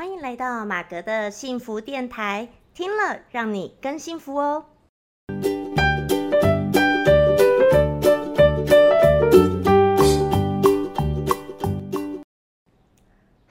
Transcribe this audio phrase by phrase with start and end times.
[0.00, 4.64] 欢迎来到马格的幸福电台，听了让你更幸福哦。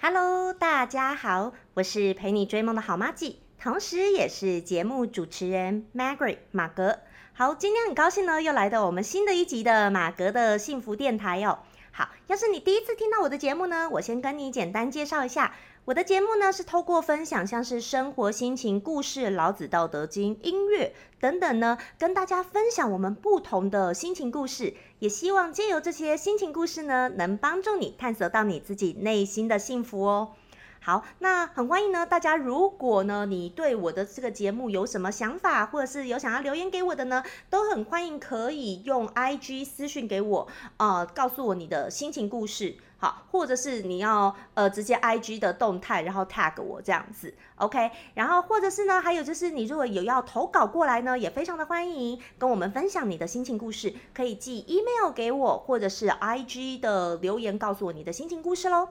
[0.02, 6.98] Hello，大家好，我是陪你追梦的好妈吉，同时也是节目主持人 Margaret 马格。
[7.34, 11.60] 好，今天很高兴呢，又来到我们新的一集的马格的幸福电台哦。
[11.92, 15.54] 好，要是你第一次听到我的节目呢，我先跟你简单介绍一下。
[15.90, 30.36] 我的节目呢是透过分享像是生活心情故事、老子道德经、音乐等等呢，跟大家分享我们不同的心情故事，也希望借由这些心情故事呢，能帮助你探索到你自己内心的幸福哦。
[30.82, 40.48] 好，那很欢迎呢，大家如果呢，你对我的这个节目有什么想法，或者是有想要留言给我的呢，都很欢迎可以用 I G 私讯给我，
[40.78, 58.90] 呃，告诉我你的心情故事，好，或者是你要呃直接 I G 的动态，然后 tag 我这样子，OK，然后或者是呢，还有就是你如果有要投稿过来呢，也非常的欢迎跟我们分享你的心情故事，可以寄 email 给我，或者是 I G 的留言告诉我你的心情故事喽。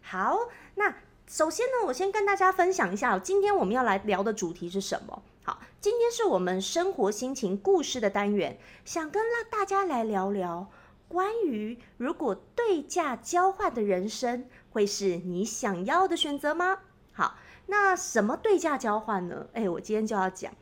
[0.00, 0.38] 好，
[0.76, 0.94] 那。
[1.26, 5.22] 首先呢，我先跟大家分享一下，今天我们要来聊的主题是什么？
[5.42, 10.70] 好，今天是我们生活心情故事的单元，想跟让大家来聊聊
[11.08, 16.78] 关于如果对价交换的人生会是你想要的选择吗？
[17.12, 17.36] 好，
[17.66, 19.46] 那什么对价交换呢？
[19.54, 20.52] 哎，我今天就要讲，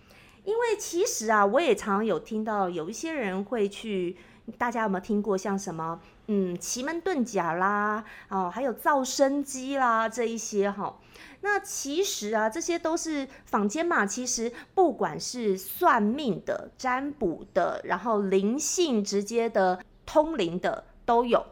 [0.45, 4.17] 因为其实啊，我也常有听到有一些人会去。
[4.59, 10.99] 大家有没有听过像什么嗯奇门遁甲啦哦，还有造声机啦这一些哈？
[11.43, 14.07] 那其实啊，这些都是坊间嘛。
[14.07, 21.47] 其实不管是算命的、占卜的，然后灵性直接的通灵的都有。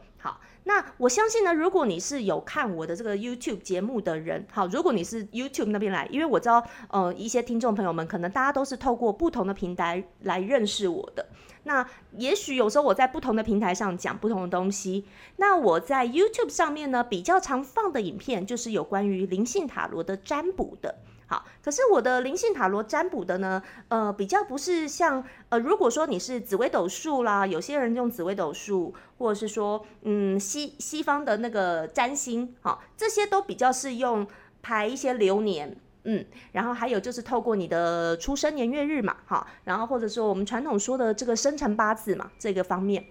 [0.65, 11.27] 那我相信呢，如果你是有看我的这个 YouTube 节目的人，好，如果你是 YouTube 那边来，因为我知道呃一些听众朋友们可能大家都是透过不同的平台来认识我的。
[11.65, 15.07] 那也许有时候我在不同的平台上讲不同的东西。
[15.37, 20.97] 那我在 YouTube 上面呢，比较常放的影片就是有关于灵性塔罗的占卜的。
[21.31, 34.27] 好，可是我的灵性塔罗占卜的呢，呃，比较不是像呃，如果说你是紫微斗数啦，有些人用紫微斗数，或者是说嗯西西方的那个占星，好，这些都比较是用
[34.61, 35.77] 排一些流年。
[36.03, 43.05] 嗯，然后还有就是透过你的出生年月日嘛，哈，然后或者说我们传统说的这个生辰八字嘛，这个方面，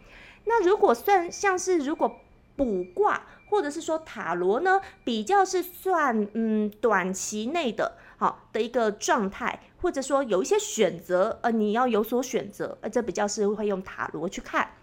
[0.43, 2.19] 那如果算像是如果
[2.57, 14.73] 卜卦或者是说塔罗呢，比较是算嗯短期内的，好的一个状态，或者说有一些选择，呃，你要有所选择，呃，这比较是会用塔罗去看。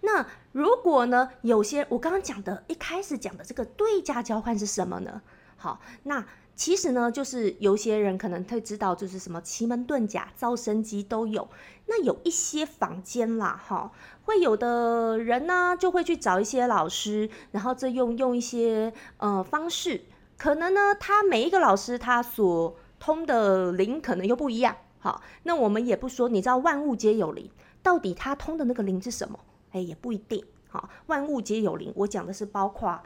[0.00, 5.22] 那如果呢，有些我刚刚讲的一开始讲的这个对价交换是什么呢？
[5.56, 6.26] 好，那。
[6.54, 11.48] 其实呢，就是有些人可能会知道，就是什么奇门遁甲、造生机都有。
[11.86, 13.90] 那有一些坊间啦，哈，
[14.24, 20.02] 会有的人呢，就会去找一些老师，然后再用用一些呃方式。
[20.42, 24.74] 可能呢，他每一个老师他所通的灵可能又不一样。
[24.98, 27.48] 好，那我们也不说，你知道万物皆有灵，
[27.80, 29.38] 到底他通的那个灵是什么？
[29.70, 30.44] 哎，也不一定。
[30.68, 32.98] 好，万物皆有灵，我讲的是包括。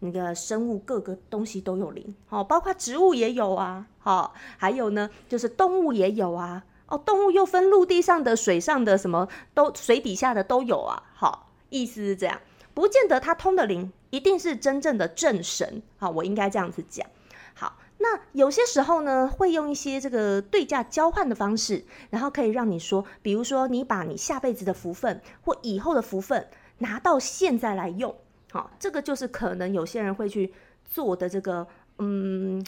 [0.00, 12.40] 那个生物各个东西都有灵，好，包括植物也有啊，好，还有呢，就是动物也有啊，哦，动物又分陆地上的、水上的，什么都水底下的都有啊，好，意思是这样，
[12.72, 17.06] 不见得他通的灵一定是真正的正神，好，我应该这样子讲，
[17.54, 26.48] 好，那有些时候呢，会用一些这个对价交换的方式，然后可以让你说，比如说你把你下辈子的福分或以后的福分
[26.78, 28.14] 拿到现在来用。
[28.50, 30.54] 好，这个就是可能有些人会去
[30.84, 31.66] 做的这个，
[31.98, 32.64] 嗯，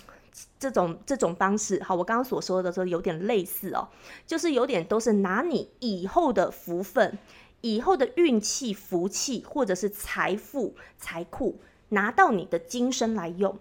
[0.58, 1.82] 这种这种方式。
[1.82, 3.88] 好，我刚刚所说的说有点类似哦，
[4.26, 7.16] 就是有点都是拿你以后的福分、
[7.60, 11.60] 以后的运气、福气或者是财富、财库
[11.90, 13.58] 拿到你的今生来用。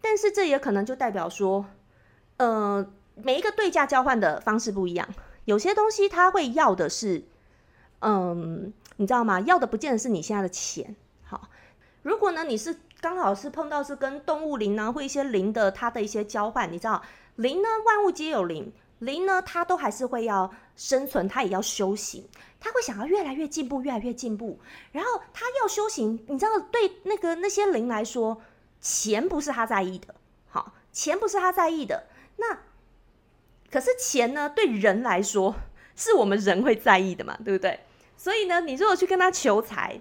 [0.00, 1.66] 但是这也可能就代表说，
[2.36, 5.08] 呃，每一个对价交换的方式不一样，
[5.46, 7.24] 有些东西他会要的是，
[8.00, 9.40] 嗯，你知道吗？
[9.40, 10.94] 要的不见得是你现在的钱。
[11.24, 11.48] 好
[12.02, 17.02] 如果呢，你是刚好是碰到是跟动物灵呢，或一些灵的它的一些交换，你知道
[17.34, 22.28] 灵呢，万物皆有灵，灵呢，它都还是会要生存，它也要修行，
[22.58, 24.58] 它会想要越来越进步，越来越进步。
[24.92, 28.40] 然后它要修行，你知道，对那个那些灵来说，
[28.80, 30.14] 钱不是他在意的，
[30.48, 32.06] 好，钱不是他在意的。
[32.36, 32.58] 那
[33.70, 35.54] 可是钱呢，对人来说，
[35.94, 37.80] 是我们人会在意的嘛，对不对？
[38.16, 40.00] 所以呢，你如果去跟他求财。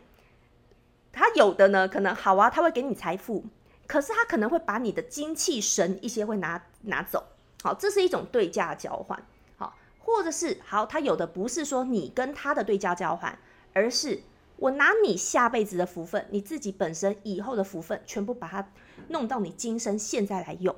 [1.18, 3.45] 他有的呢，可能好啊，他会给你财富，
[3.88, 7.24] 可是他可能会把你的精气神一些会拿拿走。
[7.65, 9.19] 好，这是一种对价交换。
[9.57, 13.39] 好，或者是好，他有的不是说你跟他的对价交换，
[13.73, 14.21] 而是
[14.57, 18.71] 我拿你下辈子的福分，你自己本身以后的福分，全部把它
[19.07, 20.75] 弄到你今生现在来用。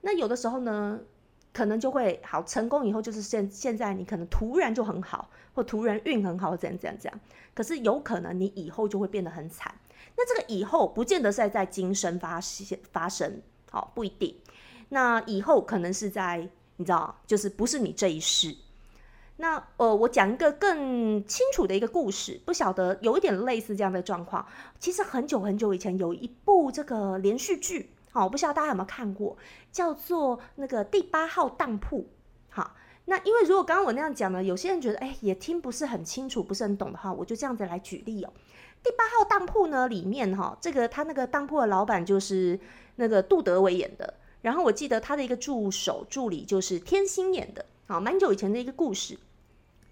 [0.00, 1.00] 那有的时候呢？
[1.52, 7.20] 可能就会好成功以后，就是现现在你可能突然就很好，或突然运很好，怎样怎样怎样。
[7.54, 9.72] 可是有可能你以后就会变得很惨。
[10.16, 13.40] 那这个以后不见得是在今生发现发生，
[13.70, 14.34] 好不一定。
[14.88, 18.56] 那以后可能是在你知道，就是不是你这一世。
[19.36, 24.46] 那呃，我讲一个更清楚的一个故事，不晓得有一点类似这样的状况。
[24.78, 27.90] 其实很久很久以前有一部这个连续剧。
[28.12, 29.36] 好，我不知道大家有没有看过，
[29.72, 32.06] 叫做那个第八号当铺。
[32.48, 32.76] 好，
[33.06, 38.32] 那因为如果刚刚我那样讲呢，有些人觉得哎也听不是很清楚，不是很懂的话，我就这样子来举例哦。
[38.84, 42.60] 第八号当铺呢里面哈，这个他那个当铺的老板就是
[42.94, 44.14] 那个杜德伟演的，
[44.44, 49.18] 然后我记得他的一个助手助理就是天心演的，好，蛮久以前的一个故事。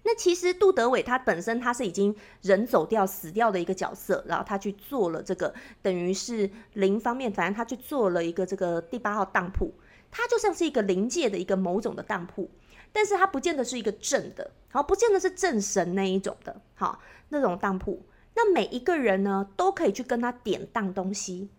[0.03, 5.51] 那其实杜德伟他本身他是已经人走掉死掉的一个角色，然后他去做了这个
[5.81, 9.73] 等于是零方面，反正他去做了一个这个第八号当铺，
[10.11, 12.47] 他就像是一个灵界的一个某种的当铺，
[12.91, 18.05] 但是他不见得是一个正的，好，不见得是正神那一种的，好，那种当铺，
[18.35, 21.49] 那每一个人呢都可以去跟他典当东西，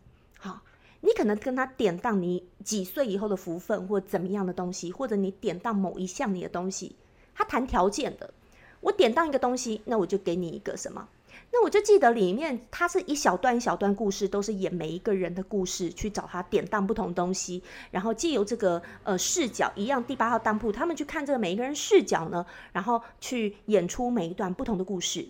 [1.05, 6.97] 你可能跟他典当你几岁以后的福分或怎么样的东西，或者你典当某一项你的东西。
[7.35, 8.33] 他谈条件的，
[8.81, 11.07] 我典当一个东西，那我就给你一个什么？
[11.53, 25.29] 那我就记得里面，它是一小段一小段故事，都是演每一个人的故事，去找他典当不同东西，然后借由这个呃视角一样，第八号当铺他们去看这个每一个人视角呢，然后去演出每一段不同的故事。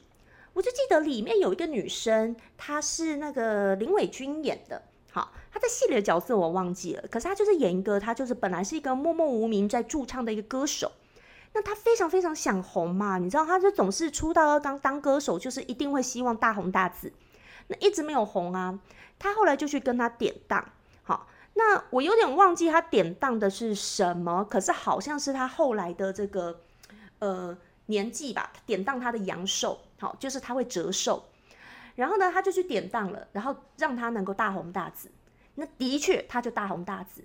[0.52, 4.82] 我就记得里面有一个女生，她是那个林伟君演的，
[5.14, 10.90] 好，他在戏里的角色我忘记了，可是他就是演一个，他就是本来是一个默默无名在驻唱的一个歌手。
[11.52, 17.12] 那他非常非常想红嘛，你知道，他就总是出道要当当歌手，就是一定会希望大红大紫。
[17.68, 18.76] 那一直没有红啊，
[19.16, 20.68] 他后来就去跟他典当。
[21.04, 26.58] 好，那我有点忘记他典当的是什么，可是好像是他后来的这个
[27.20, 27.56] 呃
[27.86, 31.24] 年纪吧，典当他的阳寿，好，就是他会折寿。
[31.96, 35.10] 然后呢，他就去典当了，然后让他能够大红大紫。
[35.54, 37.24] 那的确，他就大红大紫。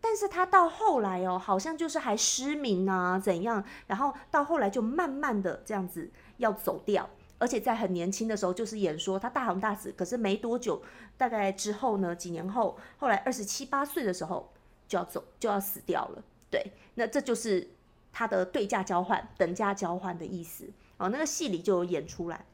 [0.00, 3.64] 但是他到后来哦，好像就是还失明啊，怎样？
[3.86, 7.08] 然后到后来就慢慢的这样子要走掉，
[7.38, 10.82] 而且在很年轻的时候就是演说他大红大紫，可是没多久，
[11.16, 14.52] 大概之后呢，几年后，后来二十七八岁的时候
[14.86, 16.22] 就要走，就要死掉了。
[16.50, 17.70] 对，那这就是
[18.12, 20.68] 他的对价交换、等价交换的意思
[20.98, 21.08] 哦。
[21.08, 22.44] 那个戏里就有演出来。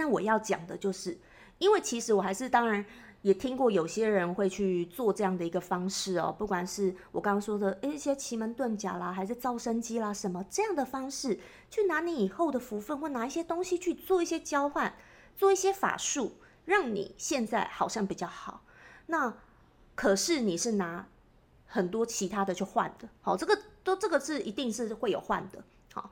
[0.00, 1.18] 那我要讲的就是，
[1.58, 2.84] 因为其实我还是当然。
[3.22, 11.38] 也听过有些人会去做这样的一个方式哦，不管是我刚刚说的一些奇门遁甲啦，还是造生机啦，什么这样的方式，
[11.68, 14.94] 去拿你以后的福分，或拿一些东西去做一些交换，
[15.36, 18.64] 做一些法术，让你现在好像比较好。
[19.08, 19.36] 那
[19.94, 21.06] 可是你是拿
[21.66, 25.62] 很多其他的去换的，好，这个都这个是一定是会有换的。
[25.92, 26.10] 好，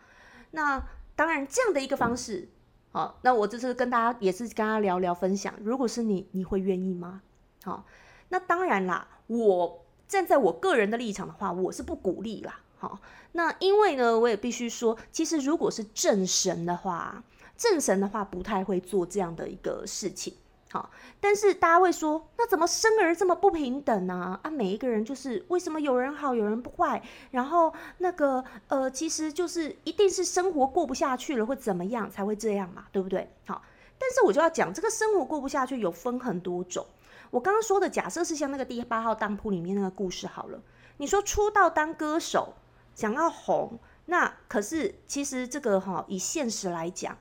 [0.51, 0.87] 那
[1.17, 2.51] 当然这样的一个方式。
[2.91, 7.23] 好，那我这次跟大家也是跟他聊聊分享，如果是你，你会愿意吗？
[7.63, 7.85] 好，
[8.31, 12.61] 那当然啦，我站在我个人的立场的话，我是不鼓励啦。
[12.79, 13.01] 好，
[13.33, 17.23] 那因为呢，我也必须说，其实如果是正神的话，
[17.57, 20.35] 正神的话不太会做这样的一个事情。
[20.71, 24.39] 好，但是大家会说，那怎么生儿这么不平等呢？
[24.43, 27.03] 啊，每一个人就是为什么有人好，有人不坏？
[27.31, 33.33] 然后那个呃，其实就是一定是生活过不下去了，或怎么样才会这样嘛，对不对？
[33.47, 33.63] 好，
[33.99, 36.85] 但是我就要讲，这个生活过不下去有分很多种。
[37.31, 40.61] 我刚刚说的，假设是像那个第八号当铺里面那个故事好了，
[40.99, 42.53] 你说出道当歌手，
[42.95, 47.17] 想要红，那可是其实这个哈，以现实来讲，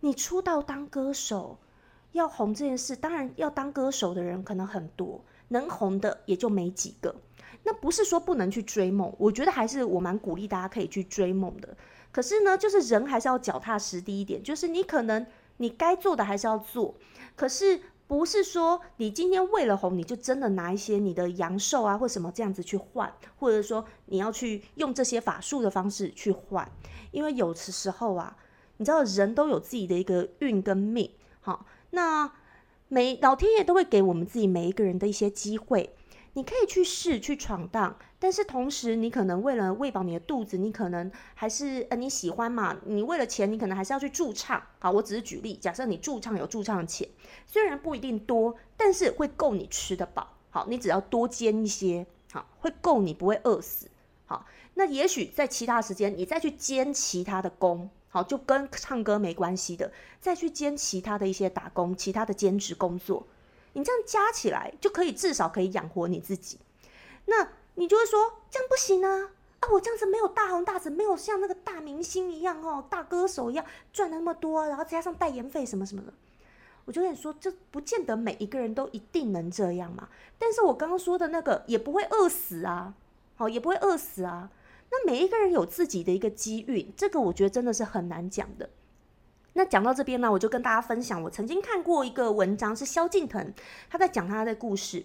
[0.00, 1.58] 你出道当歌手。
[2.12, 7.14] 要红这件事，当然要当歌手的人可能很多，能红的也就没几个。
[7.64, 11.76] 那不是说不能去追梦，我觉得还是我蛮鼓励大家可以去追梦的。
[12.10, 15.24] 可是呢，就是人还是要脚踏实地一点，就是你可能
[15.58, 16.94] 你该做的还是要做。
[17.36, 26.68] 可是不是说你今天为了红，你就真的拿一些你的阳寿啊或什么这样子去换，或者说你要去用这些法术的方式去换，
[27.12, 28.36] 因为有的时候啊，
[28.76, 31.64] 你知道人都有自己的一个运跟命，好。
[31.94, 32.32] 那
[32.88, 35.94] 每老天爷都会给我们自己每一个人的一些机会，
[36.32, 44.62] 你可以去试去闯荡，但是同时你可能为了喂饱你的肚子，你可能还是呃你喜欢嘛，你为了钱，你可能还是要去驻唱。
[44.78, 47.06] 好，我只是举例，假设你驻唱有驻唱的钱，
[47.46, 50.28] 虽然不一定多，但是会够你吃得饱。
[50.50, 53.88] 好，你只要多煎一些，好，会够你不会饿死。
[54.26, 59.90] 好，那也许在其他时间你再去兼其他的工，好，就跟唱歌没关系的，
[60.20, 63.26] 再去兼其他的一些打工，其他的兼职工作，
[63.72, 66.58] 你这样加起来就可以至少可以养活你自己。
[67.24, 69.30] 那你就会说这样不行啊！
[69.60, 73.64] 啊，我这样子没有大红大紫，没有像那个大明星一样哦，大歌手一样
[73.94, 76.12] 赚那么多，然后加上代言费什么什么的。
[76.84, 80.08] 我就跟你说，这不见得每一个人都一定能这样嘛。
[80.38, 82.92] 但是我刚刚说的那个也不会饿死啊，
[83.36, 84.50] 好，也不会饿死啊。
[84.92, 88.68] 那每一个人有自己的一个机遇，这个我觉得真的是很难讲的。
[89.54, 93.52] 那讲到这边呢，我就跟大家分享，我曾经看过一个文章，是萧敬腾
[93.90, 95.04] 他在讲他的故事，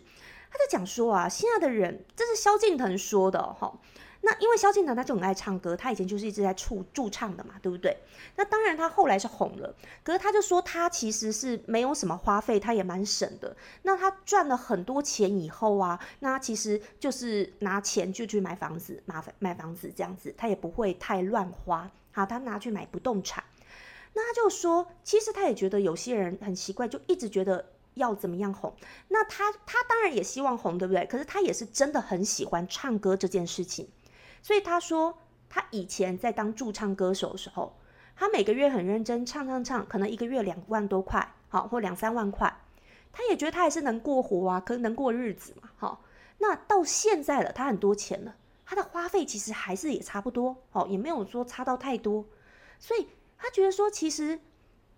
[0.51, 3.79] 他在讲说啊，现在的人，这是萧敬腾说的哈。
[4.22, 7.96] 那因为萧敬腾他就很爱唱歌，他以前就是一直在驻驻唱的嘛，对不对？
[8.36, 13.56] 那当然他后来是红了，可是他就说他其实是没有什么花费，他也蛮省的。
[13.84, 21.90] 那他赚了很多钱以后啊，那其实就是拿钱就去买房子，买买房子这样子，他也不会太乱花。
[22.12, 23.44] 好，他拿去买不动产。
[24.14, 28.76] 那他就说，其实他也觉得有些人很奇怪，就一直觉得要怎么样红。
[29.10, 31.06] 那他他当然也希望红，对不对？
[31.06, 33.88] 可是他也是真的很喜欢唱歌这件事情。
[34.41, 35.17] 所以他说，
[35.50, 37.77] 他以前在当驻唱歌手的时候，
[38.15, 42.62] 他每个月很认真唱唱唱，可能一个月两万多块，好或两三万块，
[43.12, 46.03] 他也觉得他还是能过活啊，可能能过日子嘛，好。
[46.39, 52.25] 那到现在了，他很多钱了，他的花费其实还是也差不多，好，也没有说差到太多。
[52.79, 54.39] 所以他觉得说，其实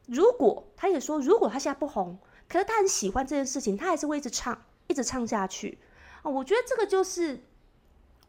[0.06, 5.78] 如果他也说，如果他现在不红，可是他很喜欢这件事情，他还是会一直唱，一直唱下去
[6.24, 6.30] 啊。
[6.30, 7.44] 我觉得这个就是。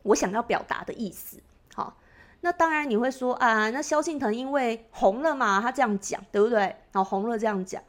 [0.02, 1.38] 我想要表达的意思，
[1.75, 1.97] 好，
[2.40, 6.59] 那当然你会说啊，那萧敬腾因为红了嘛，他这样讲，对不对？
[6.92, 7.83] 然后红了这样讲，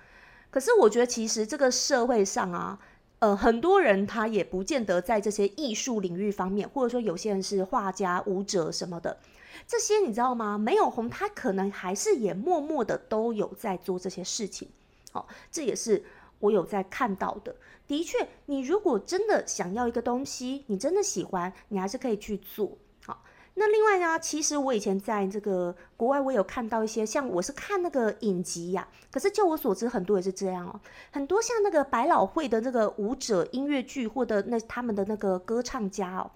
[0.49, 2.77] 可是我觉得其实这个社会上啊，
[3.19, 9.17] 呃，很多人他也不见得在这些艺术领域方面，或者说有些人是画家、舞者什么的，
[9.65, 10.57] 这些你知道吗？
[10.57, 14.67] 没有红，他可能还是也默默的都有在做这些事情，
[15.11, 16.03] 好，这也是。
[16.41, 17.55] 我有在看到的，
[17.87, 22.77] 的确，你如果真的想要一个东西，你真的喜欢，你还是可以去做。
[23.05, 30.79] 好，那另外呢，其实我以前在这个国外，我有看到一些，像我是看那个影集呀，可是就我所知，很多也是这样哦。
[31.11, 36.31] 很多像那个百老汇的那个舞者、音乐剧或者那他们的那个歌唱家哦，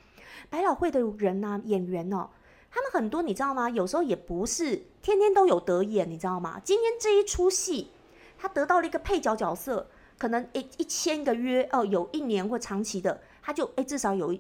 [0.49, 2.29] 百老汇的人呐，演员哦，
[2.69, 3.69] 他们很多你知道吗？
[3.69, 6.61] 有时候也不是天天都有得演，你知道吗？
[6.63, 7.89] 今天这一出戏，
[8.37, 9.87] 他得到了一个配角角色。
[10.17, 14.37] 可能一一千个约哦，有一年或长期的，他就诶至少有，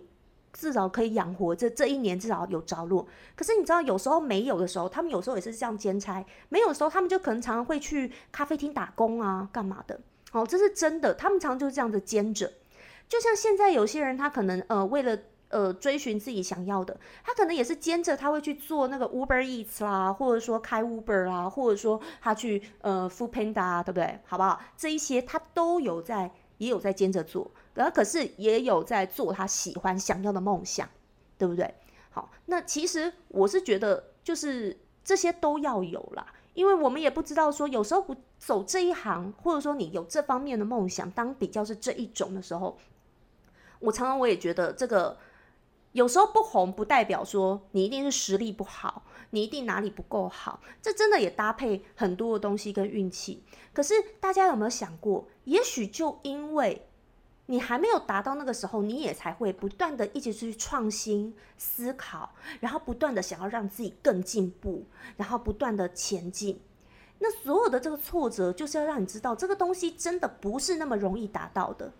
[0.53, 3.07] 至少可以养活这这一年至少有着落。
[3.35, 9.99] 可是你知道有时候没有的时候，他们有时候也是这样兼差，没有的时候他们就可能常常会去咖啡厅打工啊，干嘛的？
[10.31, 12.51] 哦，这是真的，他们常常就是这样的兼着。
[13.07, 15.17] 就像现在有些人，他可能呃为了。
[15.55, 24.19] 呃，追寻自己想要的，他可能也是兼着，他会去做那个 Uber Eats 啦，或者说开 Uber 啦，或者说他去呃 Food Panda，对不对？
[24.25, 24.61] 好不好？
[24.75, 30.89] 这一些他都有在，也有在兼着做，然后可是也有在做他喜欢、想要的梦想，
[31.37, 31.73] 对不对？
[32.09, 42.77] 好，那其实我是觉得，就是这些都要有啦，因为我们也不知道说，有时候不走这一行，或者说你有这方面的梦想，当比较是这一种的时候，
[43.79, 45.17] 我常常我也觉得这个。
[45.95, 53.41] 有时候不红不代表说你一定是实力不好，你一定哪里不够好，这真的也搭配很多的东西跟运气。
[53.71, 56.85] 可是大家有没有想过，也许就因为
[57.45, 64.83] 你还没有达到那个时候，你也才会不断的一直去创新思考，然后不断的想要让自己更进步，
[65.15, 66.59] 然后不断的前进。
[67.19, 71.93] 那所有的这个挫折，就是要让你知道这个东西真的不是那么容易达到的，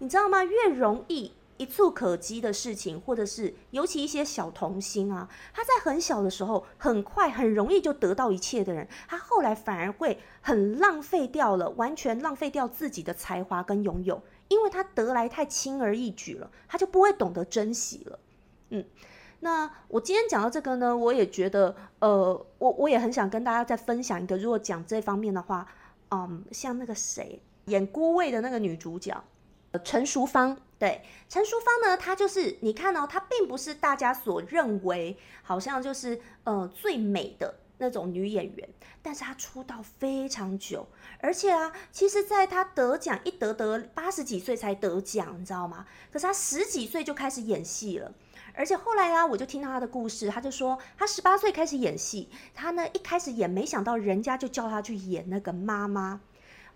[0.00, 0.42] 你知道吗？
[0.42, 1.30] 越容易。
[1.58, 18.18] 一触可及的事情，或者是尤其一些小童星啊，他在很小的时候，很快很容易就得到一切的人，他后来反而会很浪费掉了，完全浪费掉自己的才华跟拥有，因为他得来太轻而易举了，他就不会懂得珍惜了。
[18.70, 18.84] 嗯，
[19.40, 25.66] 那我今天讲到这个呢，我也觉得，呃，我我也很想跟大家再分享一个，如果讲这方面的话，
[26.10, 29.22] 嗯，像那个谁演郭魏的那个女主角。
[29.80, 38.68] 陈淑芳，对陈淑芳呢，她就是你看哦，她并不是大家所认为好像就是呃最美的那种女演员，
[39.02, 40.86] 但是她出道非常久，
[41.20, 45.86] 而且啊，其实在她得奖一得得八十几岁才得奖，你知道吗？
[46.12, 48.12] 可是她十几岁就开始演戏了，
[48.54, 56.20] 而且后来啊，我就听到她的故事，她就说她十八岁开始演戏，她呢一开始演，没想到人家就叫她去演那个妈妈。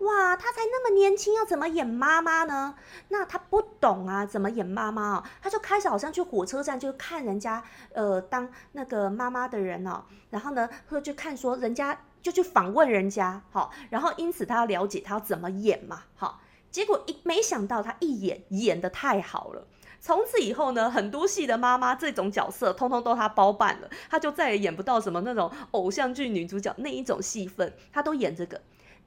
[0.01, 2.75] 哇，她才那么年轻，要怎么演妈妈呢？
[3.09, 5.23] 那她不懂啊，怎么演妈妈哦？
[5.41, 16.41] 她就开始好像去火车站就看人家呃当那个妈妈的人哦，然后呢会去看说人家就去访问人家，好，然后因此她要了解她要怎么演嘛，好，
[16.71, 19.67] 结果一没想到她一演演的太好了。
[20.03, 28.59] 从此以后呢，很多戏的妈妈这种角色，通通都他包办了，他就再也演不到什么那种偶像剧女主角那一种戏份，他都演这个。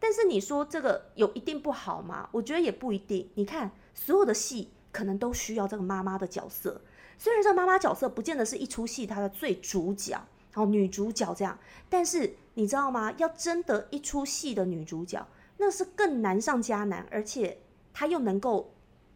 [0.04, 2.28] 但是你说这个有一定不好吗？
[2.30, 3.30] 我觉得也不一定。
[3.36, 6.82] 你看所有的戏可能都需要这个妈妈的角色，
[7.16, 11.58] 虽然这妈妈角色不见得是一出戏它的最主角，哦女主角这样，
[11.88, 13.14] 但是你知道吗？
[13.16, 17.56] 要争得一出戏的女主角，那是更难上加难，而且
[17.94, 18.74] 她又能够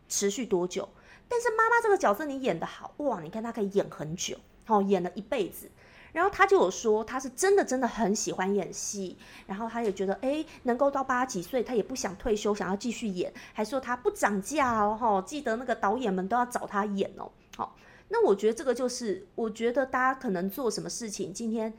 [0.09, 0.89] 持续多久？
[1.29, 3.21] 但是妈妈这个角色你演的好哇！
[3.21, 5.71] 你看她可以演很久，哦，演了一辈子。
[6.13, 17.31] 然后他就有说，他是真的真的很喜欢演戏，然后他也觉得，哎，能够到八十几岁，他也不想退休，想要继续演，还说他不涨价哦，哈，记得那个导演们都要找他演哦。
[17.57, 17.77] 好，
[18.09, 21.73] 那我觉得这个就是，我觉得大家可能做什么事情，今天，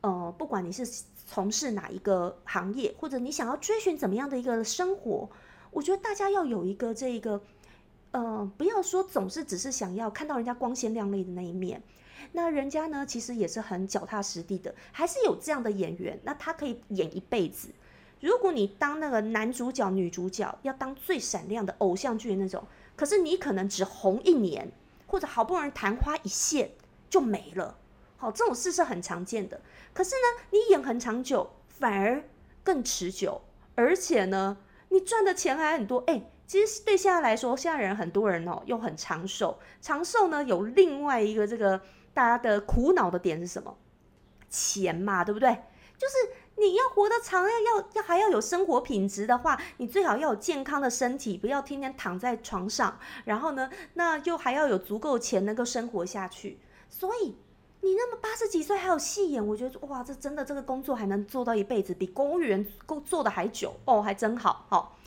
[0.00, 0.86] 呃，不管你是
[1.26, 5.28] 从事哪一个行业，或者你想要追寻怎么样的一个生活，
[5.70, 7.40] 我觉得大家要有一个这一个。
[8.10, 11.82] 呃，不要说总是只是想要看到人家光鲜亮丽的那一面，
[12.32, 17.68] 那人家呢其实也是很脚踏实地的，还是有这样的演员，那他可以演一辈子。
[18.20, 22.66] 如果你当那个男主角、女主角，要当最闪亮的偶像剧那种，
[22.96, 24.70] 可是你可能只红一年，
[25.06, 26.70] 或者好不容易昙花一现
[27.08, 27.76] 就没了。
[28.16, 29.60] 好，这种事是很常见的。
[29.92, 32.24] 可是呢，你演很长久，反而
[32.62, 33.40] 更持久，
[33.74, 34.56] 而且呢，
[34.88, 36.04] 你赚的钱还很多。
[36.06, 36.30] 哎。
[36.48, 39.58] 其实对现在来说，现在人很多人哦，又很长寿。
[39.82, 41.78] 长寿呢，有另外一个这个
[42.18, 43.78] 大家的苦恼的点是什么？
[44.50, 45.48] 钱嘛，对不对？
[45.96, 46.14] 就是
[46.56, 52.98] 你要活得长，要要要还要有生活品质的话，你最好要有健康的身体，不要天天躺在床上。
[53.24, 56.58] 然后呢，那就还要有足够钱能够生活下去。
[56.90, 57.36] 所以
[57.82, 64.98] 你那么八十几岁还有戏演，我觉得哇，这真的这个工作还能做到一辈子，比公务员够做的还久哦，还真好，好。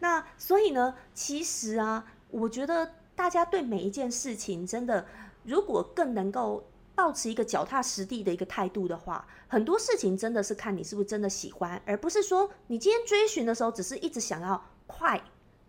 [0.00, 5.06] 那所以呢，其实啊，我觉得大家对每一件事情，真的
[5.44, 15.22] 如果更能够保持一个脚踏实地的一个态度的话，很多事情真的是看你是不是真的喜欢，而不是说你今天追寻的时候，只是一直想要快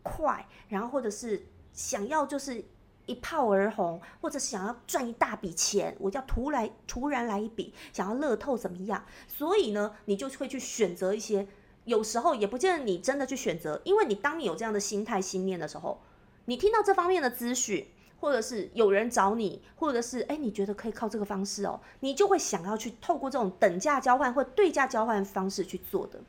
[0.04, 2.64] 快，然后或者是想要就是
[3.06, 9.06] 一炮而红，或者想要赚一大笔钱，我叫突来突然来一笔，想要乐透怎么样？
[9.28, 11.48] 所以呢，你就会去选择一些。
[11.86, 16.00] 有时候也不见得你真的去选择，因为你当你有这样的心态、心念的时候，
[16.46, 17.88] 你听到这方面的资讯，
[18.22, 26.22] 或者是有人找你，或者是哎你觉得可以靠这个方式哦，你就会想要去透过这种等价交换或对价交换方式去做的。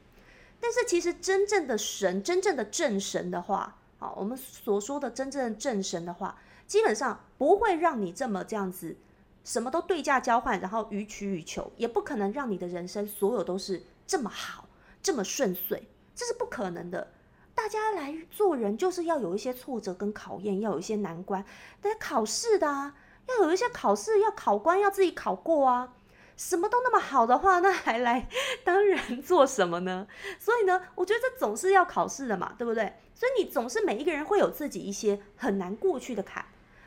[0.58, 8.96] 但是其实真正的神、真正的正神的话，好，我们所说的真正的正神的话，基本上不会让你这么这样子，
[9.44, 14.66] 什么都对价交换，然后予取予求，也不可能让你的人生所有都是这么好。
[15.02, 15.82] 这么顺遂，
[16.14, 17.08] 这是不可能的。
[17.62, 21.44] 大家来做人，就是要有一些挫折跟考验，要有一些难关，
[21.80, 22.96] 得考试的啊，
[23.28, 25.94] 要有一些考试，要考官要自己考过啊。
[26.36, 28.28] 什么都那么好的话，那还来
[28.64, 30.08] 当人做什么呢？
[30.40, 32.94] 所以呢，我觉得这总是要考试的嘛，对不对？
[33.14, 36.44] 所以你总是每一个人会有自己一些很难过去的坎。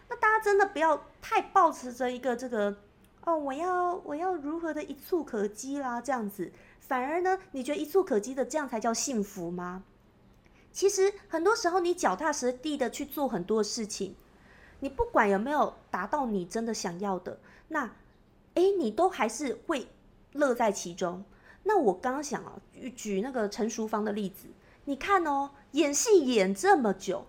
[0.10, 2.76] 那大家真的不要太抱持着一个这个
[3.24, 6.52] 哦，我要我要如何的一触可及啦，这样子。
[6.82, 9.84] 反而呢，你觉得一触可及的这样才叫幸福吗？
[10.76, 14.14] 其实很多时候，你脚踏实地的去做很多事情，
[14.82, 17.96] 你不管有没有达到你真的想要的，那，
[18.56, 19.88] 哎，你都还是会
[20.34, 21.24] 乐在其中。
[21.64, 22.60] 那我刚刚想啊，
[22.94, 24.50] 举那个陈淑芳的例子，
[24.84, 27.26] 你看哦，演戏演这么久，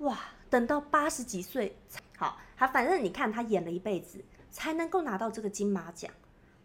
[0.00, 0.18] 哇，
[0.50, 1.78] 等到八十几岁，
[2.18, 6.12] 好，他反正你看他演了一辈子，才能够拿到这个金马奖，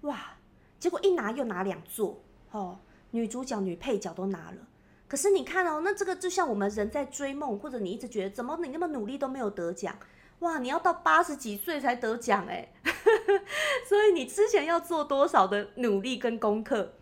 [0.01, 0.35] 哇，
[0.81, 2.19] 结果一拿又拿两座。
[2.51, 2.77] 哦，
[3.11, 4.57] 女主角、女配角都拿了，
[5.07, 9.95] 可是你看哦，那这个就像我们人在追梦，或者你一直觉得怎么你那么努力都没有得奖，
[10.39, 12.73] 哇，你要到八十几岁才得奖哎，
[13.87, 16.93] 所以你之前要做多少的努力跟功课？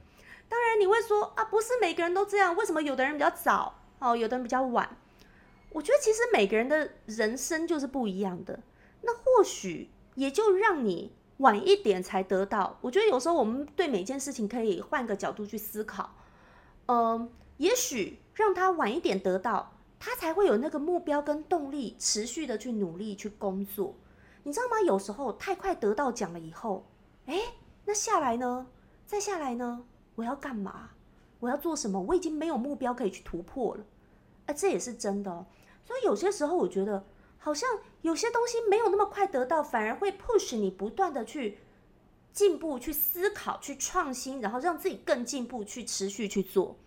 [0.50, 4.98] 当然你会说啊，不是每个人都这样，为什么有的人比较早哦，有的人比较晚？
[5.72, 8.60] 我觉得其实每个人的人生就是不一样的，
[9.02, 11.14] 那或许也就让你。
[11.38, 16.16] 晚一点才得到，我觉得有时候我们对每件事情可以换个角度去思考，
[16.86, 23.96] 嗯，也许让他晚一点得到，他才会有那个目标跟动力，持续的去努力去工作。
[24.44, 24.82] 你知道吗？
[24.86, 26.86] 有时候太快得到奖了以后，
[27.26, 27.40] 哎，
[27.86, 28.68] 那下来呢？
[29.06, 29.86] 再下来呢？
[30.16, 30.90] 我要干嘛？
[31.40, 33.86] 我要做什么，我已经没有目标可以去突破了。
[34.48, 35.46] 哎，这也是真的哦。
[35.86, 37.06] 所以有些时候，我觉得
[37.38, 37.70] 好像
[38.02, 41.60] 有些东西没有那么快得到，反而会 push 你不断的去
[42.32, 46.78] 进步、去思考、去创新，然后让自己更进步，去持续去做。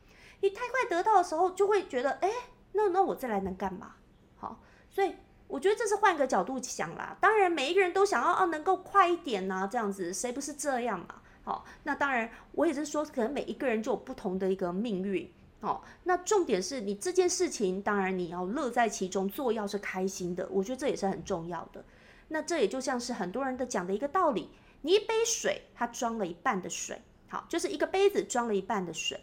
[0.40, 2.30] 你太快得到的时候，就会觉得，哎，
[2.72, 3.94] 那那我再来能干嘛？
[4.36, 5.14] 好，所以
[5.48, 7.16] 我觉得这是换个角度想啦。
[7.20, 11.22] 当然，每一个人都想要啊，能够快一点呐，这样子，谁不是这样嘛？
[11.42, 15.32] 好，那当然，我也是说，可能每一个人就有不同的一个命运。
[15.60, 21.82] 哦，那重点是你这件事情，当然你要乐在其中，做要是开心的，我觉得这也是很重要的。
[22.28, 24.50] 那这也就像是很多人都讲的一个道理：，
[24.82, 29.18] 你一杯水，它装了一半的水，好，就是一个杯子装了一半的水。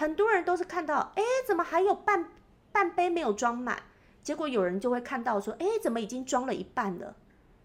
[0.00, 2.30] 很多人都是看到，哎，怎么还有半
[2.72, 3.82] 半杯没有装满？
[4.22, 7.14] 结果有人就会看到说，哎，怎么已经装了一半了？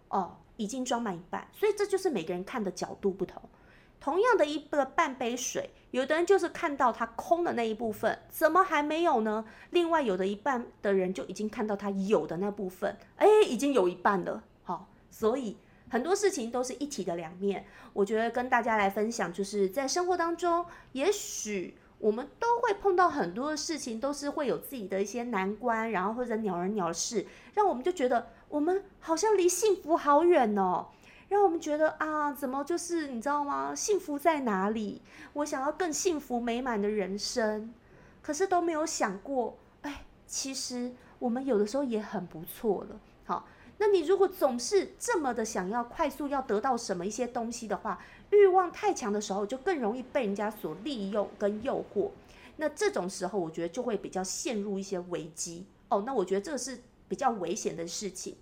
[0.10, 1.48] 哦，已经装满一半。
[1.54, 3.42] 所以这就是每个人看的角度不同。
[4.02, 9.46] 同样的一个半杯水，有的人就是看到它空的那一部分，怎么还没有呢？
[9.70, 14.44] 另外有的一半的人就已经看到它有的那部分，哎，已经有一半了。
[14.64, 15.56] 好，所以
[15.90, 17.66] 很多事情都是一体的两面。
[17.94, 21.78] 我觉得跟大家来分享，就是在生活当中，也许。
[21.98, 30.88] 我们都会碰到很多的事情，都是会有自己的一些难关，然后或者鸟人鸟事，让我们就觉得我们好像离幸福好远哦，
[31.30, 33.74] 让我们觉得啊，怎么就是你知道吗？
[33.74, 35.02] 幸福在哪里？
[35.34, 37.74] 我想要更幸福美满的人生，
[38.22, 43.00] 可是都没有想过，哎，其实我们有的时候也很不错了。
[43.78, 48.00] 那你如果总是这么的想要快速要得到什么一些东西的话，
[48.32, 52.12] 欲望太强的时候，就更容易被人家所利用跟诱惑。
[52.58, 56.04] 那这种时候，我觉得就会比较陷入一些危机哦。
[56.06, 58.38] 那我觉得这个是比较危险的事情。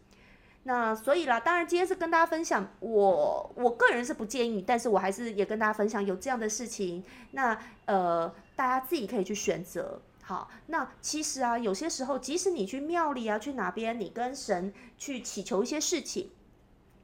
[0.65, 7.04] 那所以啦，当然今天是跟大家分享，我我个人是不建议，但是我还是也跟大家分享有这样的事情。
[7.32, 10.00] 那呃，大家自己可以去选择。
[10.25, 16.29] 好，那其实啊，有些时候，即使你去庙里啊，去哪边，你跟神去祈求一些事情。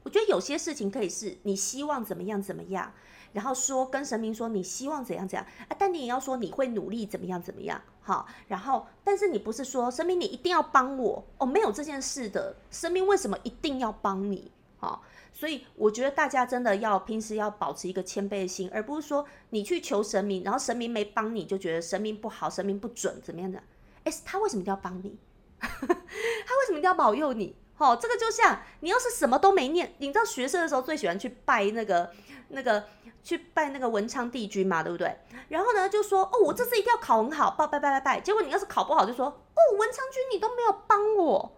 [0.02, 2.90] 我觉得有些事情可以是你希望怎么样怎么样，
[3.34, 14.50] 然后说跟神明说你希望怎样怎样啊，但你也要说你会努力怎么样怎么样，好，然后但是你不是说神明你一定要帮我哦，没有这件事的，神明为什么一定要帮你？
[14.78, 15.02] 好，
[15.40, 23.58] 所以我觉得大家真的要平时要保持一个谦卑的心，而不是说你去求神明，然后神明没帮你就觉得神明不好，神明不准怎么样的？
[24.04, 25.16] 哎，他为什么一定要帮你？
[25.58, 27.56] 他为什么一定要保佑你？
[27.78, 32.10] 哦，这个就像你要是什么都没念，你知道学生的时候最喜欢去拜那个
[32.48, 32.84] 那个
[33.24, 35.16] 去拜那个文昌帝君嘛，对不对？
[35.48, 38.20] 然后呢就说哦，我这次一定要考很好，拜拜拜拜拜。
[38.20, 41.56] 结果你要是考不好，就说哦，文昌君你都没有帮我，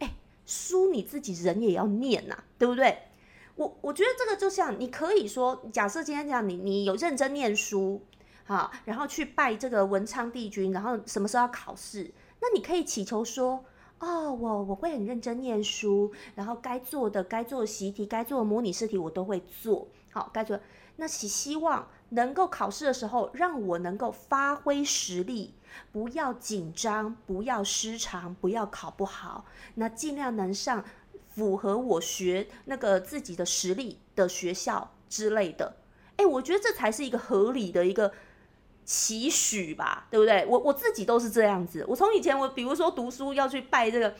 [0.00, 2.98] 哎，书你自己人也要念呐，对不对？
[3.56, 8.02] 我我觉得这个就像你可以说，假设今天这样，你你有认真念书，
[8.44, 13.64] 好，然后去拜这个文昌帝君，然后什么时候要考试，那你可以祈求说。
[14.02, 20.30] 哦，我我会很认真念书，然后该做的、该做的习题、该做的模拟试题我都会做好。
[20.32, 20.58] 该做
[20.96, 25.52] 那希希望能够考试的时候，让我能够发挥实力，
[25.92, 30.82] 不要紧张，不要失常，不要考不好，那尽量能上
[31.40, 35.76] 符合我学那个自己的实力的学校之类的。
[36.16, 38.12] 哎，我觉得这才是一个合理的一个。
[38.82, 40.44] 期许吧，对不对？
[40.46, 41.84] 我我自己都是这样子。
[41.86, 44.12] 我从以前我比如说读书要去拜这个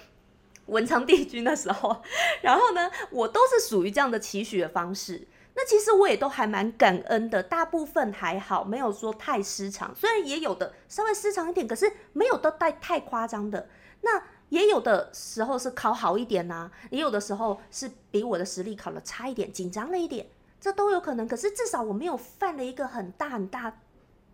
[0.67, 2.01] 文昌帝君的时候，
[2.43, 5.27] 然后呢，我都是属于这样的期许的方式。
[5.57, 9.93] 那其实我也都还蛮感恩的，大部分还好，没有说太失常。
[9.93, 13.69] 虽然也有的稍微失常一点，可是没有到太太夸张的。
[14.03, 20.29] 那也有的时候是考好一点呐，也有的时候是比我的实力考的差一点，紧张了一点，
[20.61, 21.27] 这都有可能。
[21.27, 23.81] 可是至少我没有犯了一个很大很大。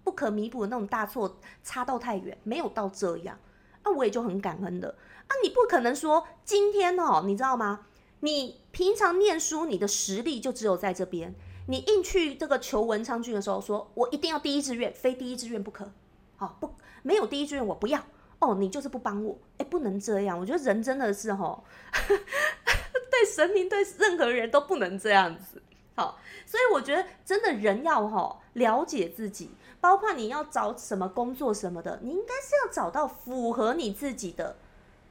[0.05, 3.37] 不可弥补的那种大错，差到太远，没有到这样，
[3.83, 4.91] 那我也就很感恩的
[5.27, 5.35] 啊！
[5.43, 7.87] 你不可能说今天哦，你知道吗？
[8.21, 11.35] 你平常念书，你的实力就只有在这边，
[11.67, 15.91] 你硬去这个求文昌君的时候，说我一定要第一志愿，非第一志愿不可，
[16.37, 18.01] 好不没有第一志愿我不要
[18.39, 21.63] 哦，你就是不帮我，哎，不能这样，我觉得人真的是哈，
[23.11, 25.63] 对神明对任何人都不能这样子，
[25.95, 29.51] 好，所以我觉得真的人要哈了解自己。
[29.79, 34.57] 包括你要找什么工作什么的，你应该是要找到符合你自己的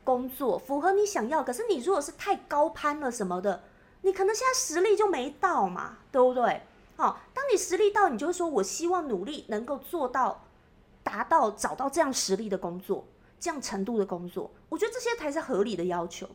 [0.03, 1.41] 工作，符合你想要。
[1.41, 3.63] 可是你如果是太高攀了什么的，
[4.01, 6.61] 你可能现在实力就没到嘛，对不对？
[6.97, 10.43] 好，当你实力到，你就会说我希望努力能够做到，
[11.03, 13.05] 达到找到这样实力的工作，
[13.45, 16.27] 这样程度的工作，我觉得这些才是合理的要求。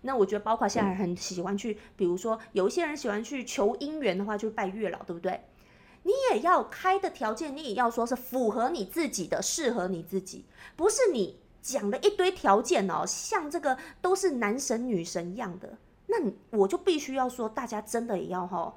[0.00, 5.42] 那我觉得包括现在很喜欢去，比如说有一些人喜欢去求姻缘的话，就拜月老，对不对？
[6.04, 16.16] 你也要开的条件，你也要说是符合你自己的，适合你自己，不是你讲了一堆条件哦，像这个都是男神女神一样的，那
[16.48, 18.74] 我就必须要说，大家真的也要哈。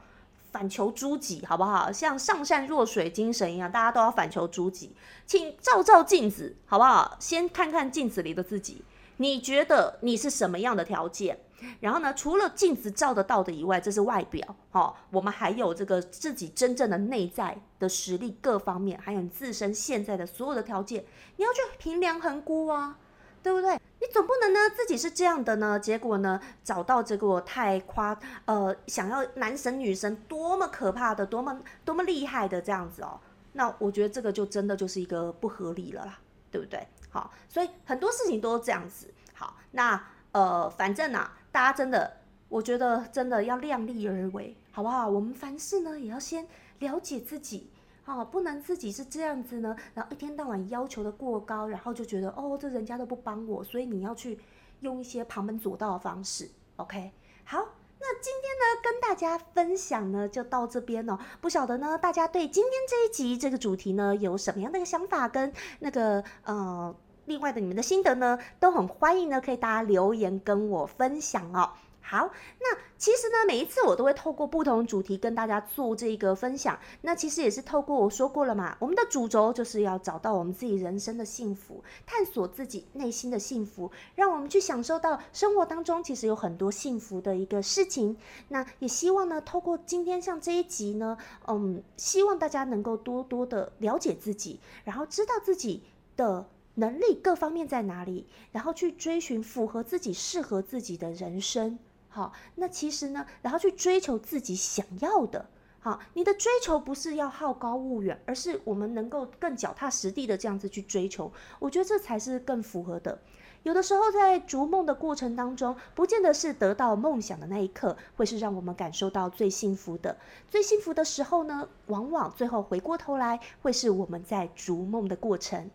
[0.52, 1.92] 反求诸己，好不好？
[1.92, 4.96] 像上善若水精神一样，大家都要反求诸己。
[5.26, 7.16] 请照照镜子，好不好？
[7.20, 8.84] 先看看镜子里的自己，
[9.18, 11.40] 你觉得你是什么样的条件？
[11.80, 14.56] 然后呢，除了镜子照得到的以外，这是外表。
[14.70, 21.04] 好，我们还有这个自己真正的内在的实力，各方面，还有你自身现在的所有的条件，
[21.38, 23.00] 你要去评量衡估啊。
[23.48, 23.80] 对不对？
[24.02, 33.18] 你总不能呢自己是这样的呢，结果呢找到这个太夸呃，想要男神女神多么可怕的，多么多么厉害的这样子哦。
[33.54, 36.20] 那我觉得这个就真的就是一个不合理了啦，
[36.52, 36.86] 对不对？
[37.10, 39.08] 好，所以很多事情都是这样子。
[39.34, 42.18] 好，那呃，反正呢，大家真的，
[42.50, 45.08] 我觉得真的要量力而为，好不好？
[45.08, 46.46] 我们凡事呢也要先
[46.80, 47.72] 了解自己。
[48.08, 54.39] 哦，不能自己是这样子呢，然后一天到晚要求的过高，然后就觉得哦，这人家都不帮我，所以你要去
[54.80, 56.50] 用一些旁门左道的方式。
[56.78, 57.12] OK，
[57.43, 57.58] 好，
[58.00, 61.20] 那今天呢跟大家分享呢就到这边哦。
[61.41, 71.72] 不晓得呢大家对今天这一集这个主题呢有什么样的一个想法跟那个呃另外的你们的心得呢，都很欢迎呢可以大家留言跟我分享哦。
[72.10, 76.80] 好，那其实呢，每一次我都会透过不同主题跟大家做这个分享。
[77.02, 88.15] 那其实也是透过我说过了嘛，我们的主轴就是要找到我们自己人生的幸福，探索自己内心的幸福，让我们去享受到生活当中其实有很多幸福的一个事情。
[88.48, 91.17] 那也希望呢，透过今天像这一集呢，
[91.48, 95.84] 嗯，希望大家能够多多的了解自己，然后知道自己
[96.15, 101.78] 的能力各方面在哪里，然后去追寻符合自己、适合自己的人生。
[102.10, 105.50] 好，那其实呢，然后去追求自己想要的。
[105.80, 111.32] 好，你的追求不是要好高骛远，而是我们能够更脚踏实地的这样子去追求。
[111.60, 113.20] 我觉得这才是更符合的。
[113.63, 120.17] 有的时候在逐梦的过程当中，不见得是得到梦想的那一刻会是让我们感受到最幸福的。
[120.48, 125.70] 最幸福的时候呢，往往最后回过头来会是我们在逐梦的过程。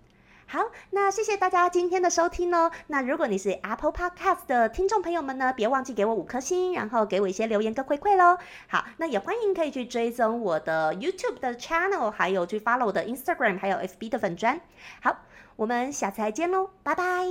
[0.52, 2.70] 好，那谢谢大家今天的收听哦。
[2.88, 8.36] 那如果你是 Apple Podcast 的听众朋友们呢，别忘记给我五颗星，然后给我一些留言跟回馈喽。
[8.68, 14.60] 好，那也欢迎可以去追踪我的 YouTube 的 channel，还有去 follow 我的 Instagram，还有 FB 的粉砖。
[15.00, 15.20] 好，
[15.56, 17.24] 我们下次再见喽，拜拜。